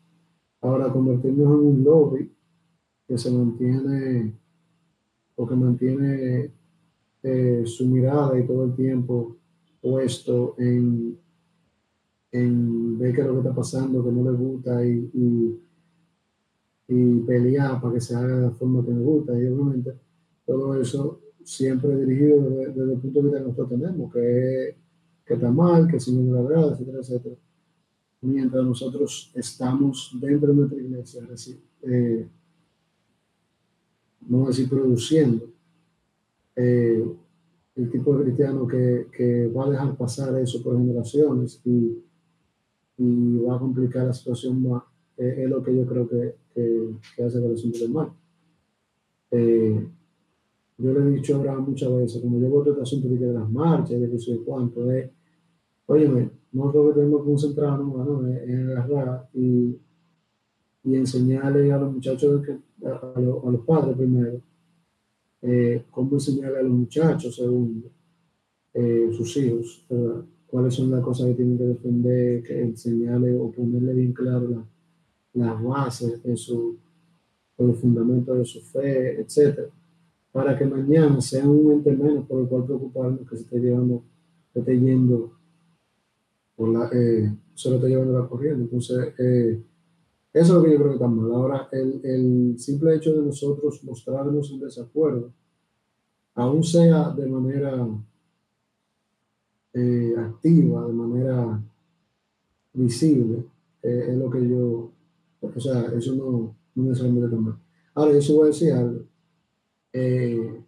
[0.60, 2.31] Ahora, convertirnos en un lobby
[3.12, 4.34] que se mantiene
[5.36, 6.50] o que mantiene
[7.22, 9.36] eh, su mirada y todo el tiempo
[9.80, 11.18] puesto en,
[12.30, 15.60] en ver qué es lo que está pasando, que no le gusta y
[16.92, 19.32] y pelear para que se haga de la forma que nos gusta.
[19.32, 19.94] Y obviamente
[20.44, 24.76] todo eso siempre dirigido desde, el punto de vista que nosotros tenemos, que,
[25.24, 27.36] que está mal, que si no la verdad, etcétera, etcétera.
[28.20, 31.22] Mientras nosotros estamos dentro de nuestra iglesia,
[31.82, 32.28] eh,
[34.28, 35.46] no decir produciendo,
[36.56, 37.04] eh,
[37.74, 41.98] el tipo de cristiano que, que, va a dejar pasar eso por generaciones y,
[42.98, 44.82] y va a complicar la situación más,
[45.16, 48.12] eh, es lo que yo creo que, que, que hace el asunto del mal.
[49.30, 49.88] Eh,
[50.78, 54.00] yo le he dicho ahora muchas veces, como yo veo este asunto de las marchas,
[54.00, 55.10] de que sé cuánto, es,
[55.86, 58.28] óyeme, nosotros que tenemos que concentrarnos ¿no?
[58.28, 59.76] en agarrar y,
[60.84, 64.40] y enseñarle a los muchachos, que, a, los padres primero,
[65.42, 67.88] eh, cómo enseñarle a los muchachos, segundo,
[68.74, 69.86] eh, sus hijos,
[70.46, 74.64] cuáles son las cosas que tienen que defender, que enseñarle o ponerle bien claro la,
[75.34, 76.76] las bases de su,
[77.58, 79.68] los fundamentos de su fe, etcétera,
[80.30, 84.02] para que mañana sea un ente menos por el cual preocuparnos que se esté llevando,
[84.52, 85.32] que esté yendo
[86.56, 88.62] por la, eh, solo está llevando la corriente.
[88.62, 89.62] Entonces, eh,
[90.32, 91.30] Eso es lo que yo creo que está mal.
[91.32, 95.30] Ahora, el, el simple hecho de nosotros mostrarnos en desacuerdo,
[96.34, 97.86] aún sea de manera
[99.74, 101.62] eh, activa, de manera
[102.72, 103.44] visible,
[103.82, 104.90] eh, es lo que yo,
[105.42, 107.58] o sea, eso no, no necesariamente está mal.
[107.94, 109.00] Ahora, yo sí voy a decir algo.
[109.92, 110.62] Eh,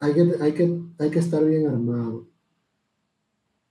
[0.00, 2.29] hay, que, hay, que, hay que estar bien armado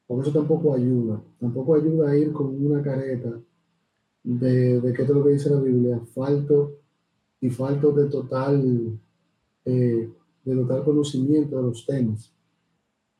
[0.09, 1.21] porque eso tampoco ayuda.
[1.39, 3.39] Tampoco ayuda a ir con una careta
[4.23, 6.79] de, de qué es lo que dice la Biblia, falto
[7.39, 8.99] y falto de total,
[9.65, 10.09] eh,
[10.45, 12.33] de total conocimiento de los temas.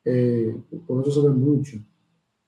[0.04, 1.78] Eh, por eso se ve mucho.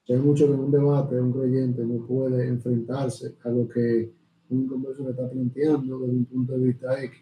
[0.09, 4.11] Ve mucho que en un debate un creyente no puede enfrentarse a lo que
[4.51, 7.17] un converso le está planteando desde un punto de vista X,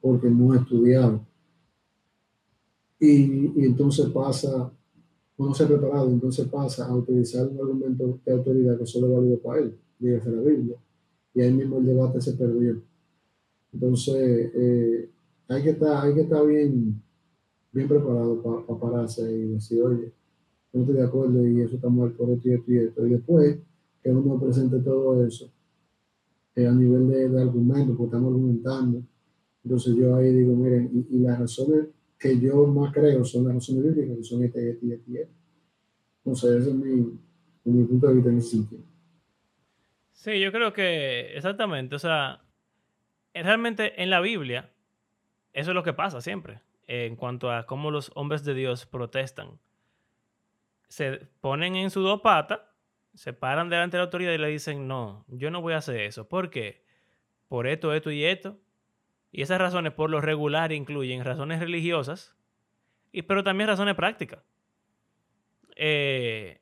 [0.00, 1.26] porque no ha estudiado.
[3.00, 4.72] Y, y entonces pasa
[5.40, 9.14] uno se ha preparado, entonces pasa a utilizar un argumento de autoridad que solo es
[9.14, 10.76] válido para él, dígase la Biblia,
[11.32, 12.78] y ahí mismo el debate se perdió.
[13.72, 15.08] Entonces, eh,
[15.48, 17.02] hay, que estar, hay que estar bien,
[17.72, 20.12] bien preparado para pararse y decir, oye,
[20.74, 23.06] no estoy de acuerdo y eso está mal por esto y esto y esto.
[23.06, 23.58] Y después
[24.02, 25.50] que uno presente todo eso
[26.54, 29.02] eh, a nivel de, de argumento, porque estamos argumentando,
[29.64, 31.86] entonces yo ahí digo, miren, y, y las razones
[32.20, 35.34] que yo más creo son las razones bíblicas, que son este, este, este y este.
[36.18, 37.18] Entonces, ese es mi,
[37.64, 38.82] mi punto de vista en ese sentido.
[40.12, 42.44] Sí, yo creo que exactamente, o sea,
[43.32, 44.70] realmente en la Biblia,
[45.54, 49.58] eso es lo que pasa siempre, en cuanto a cómo los hombres de Dios protestan.
[50.88, 52.60] Se ponen en sus dos patas,
[53.14, 55.98] se paran delante de la autoridad y le dicen, no, yo no voy a hacer
[56.00, 56.28] eso.
[56.28, 56.84] ¿Por qué?
[57.48, 58.58] Por esto, esto y esto.
[59.32, 62.34] Y esas razones por lo regular incluyen razones religiosas,
[63.12, 64.42] y, pero también razones prácticas.
[65.76, 66.60] Eh,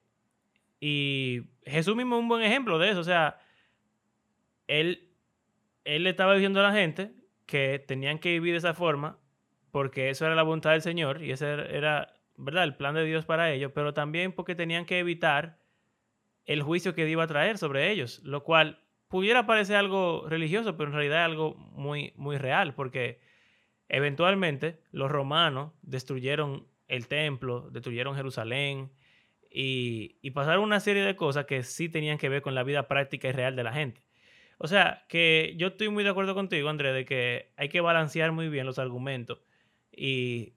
[0.81, 3.01] y Jesús mismo es un buen ejemplo de eso.
[3.01, 3.39] O sea,
[4.67, 5.09] él,
[5.85, 7.13] él le estaba diciendo a la gente
[7.47, 9.19] que tenían que vivir de esa forma
[9.71, 12.65] porque eso era la voluntad del Señor y ese era, ¿verdad?
[12.65, 15.59] El plan de Dios para ellos, pero también porque tenían que evitar
[16.47, 20.91] el juicio que iba a traer sobre ellos, lo cual pudiera parecer algo religioso, pero
[20.91, 23.21] en realidad es algo muy, muy real, porque
[23.89, 28.91] eventualmente los romanos destruyeron el templo, destruyeron Jerusalén
[29.51, 32.87] y, y, pasaron una serie de cosas que sí tenían que ver con la vida
[32.87, 34.03] práctica y real de la gente.
[34.59, 38.33] O sea, que yo estoy muy de acuerdo contigo, André, de que hay que balancear
[38.33, 39.39] muy bien los argumentos
[39.93, 40.53] y,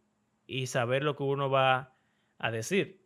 [0.45, 1.93] y saber lo que uno va
[2.37, 2.99] a decir.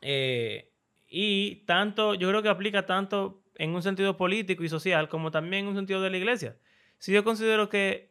[0.00, 0.70] Eh,
[1.08, 5.64] y tanto, yo creo que aplica tanto en un sentido político y social, como también
[5.64, 6.56] en un sentido de la iglesia.
[6.96, 8.10] Si yo considero que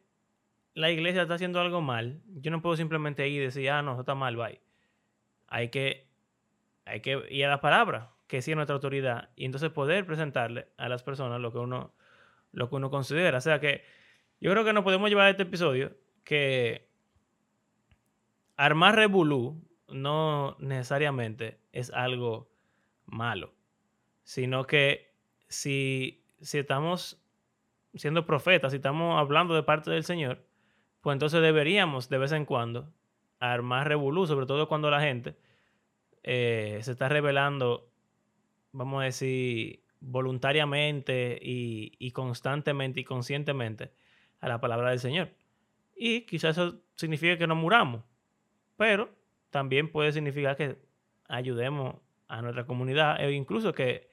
[0.75, 3.93] la iglesia está haciendo algo mal, yo no puedo simplemente ir y decir, ah, no,
[3.93, 4.61] eso está mal, bye.
[5.47, 6.05] Hay que,
[6.85, 10.67] hay que ir a la palabra, que sí es nuestra autoridad, y entonces poder presentarle
[10.77, 11.95] a las personas lo que uno,
[12.51, 13.39] lo que uno considera.
[13.39, 13.83] O sea que
[14.39, 16.87] yo creo que nos podemos llevar a este episodio que
[18.55, 22.51] armar revolú no necesariamente es algo
[23.07, 23.55] malo,
[24.23, 25.08] sino que
[25.49, 27.21] si, si estamos
[27.95, 30.45] siendo profetas, si estamos hablando de parte del Señor,
[31.01, 32.93] pues entonces deberíamos de vez en cuando
[33.39, 35.35] armar revolú, sobre todo cuando la gente
[36.23, 37.89] eh, se está revelando,
[38.71, 43.91] vamos a decir, voluntariamente y, y, constantemente y conscientemente
[44.39, 45.29] a la palabra del Señor.
[45.95, 48.03] Y quizás eso significa que no muramos,
[48.77, 49.09] pero
[49.49, 50.77] también puede significar que
[51.27, 51.95] ayudemos
[52.27, 54.09] a nuestra comunidad e incluso que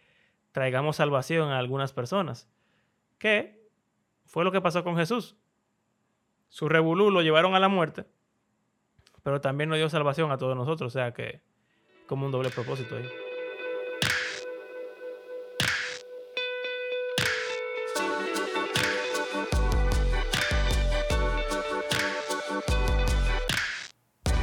[0.57, 2.49] traigamos salvación a algunas personas.
[3.19, 3.69] Que
[4.25, 5.37] fue lo que pasó con Jesús.
[6.49, 8.07] Su revolú lo llevaron a la muerte,
[9.23, 11.43] pero también nos dio salvación a todos nosotros, o sea que
[12.07, 13.07] como un doble propósito ahí.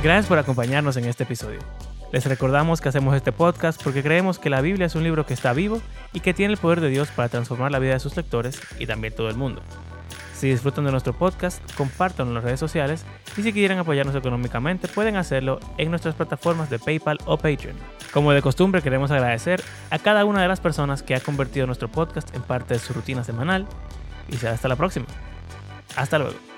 [0.03, 1.61] Gracias por acompañarnos en este episodio.
[2.13, 5.33] Les recordamos que hacemos este podcast porque creemos que la Biblia es un libro que
[5.33, 5.81] está vivo
[6.13, 8.85] y que tiene el poder de Dios para transformar la vida de sus lectores y
[8.85, 9.63] también todo el mundo.
[10.35, 13.03] Si disfrutan de nuestro podcast, compártanlo en las redes sociales
[13.35, 17.77] y si quieren apoyarnos económicamente pueden hacerlo en nuestras plataformas de PayPal o Patreon.
[18.13, 21.87] Como de costumbre queremos agradecer a cada una de las personas que ha convertido nuestro
[21.87, 23.65] podcast en parte de su rutina semanal
[24.29, 25.07] y será hasta la próxima.
[25.95, 26.52] Hasta luego.